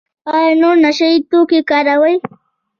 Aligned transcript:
ایا 0.33 0.51
نور 0.61 0.75
نشه 0.83 1.07
یي 1.11 1.19
توکي 1.29 1.59
کاروئ؟ 1.69 2.15